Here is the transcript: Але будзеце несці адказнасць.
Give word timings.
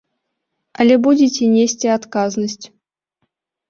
Але 0.85 0.95
будзеце 1.05 1.43
несці 1.55 1.87
адказнасць. 1.99 2.63